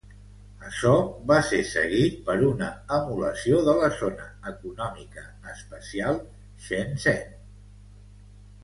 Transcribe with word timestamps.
Açò 0.67 0.93
va 1.31 1.35
ser 1.49 1.59
seguit 1.71 2.17
per 2.29 2.37
una 2.47 2.69
emulació 2.97 3.61
de 3.69 3.77
la 3.83 3.91
Zona 4.01 4.27
Econòmica 4.55 5.29
Especial 5.55 6.21
Shenzhen. 6.67 7.31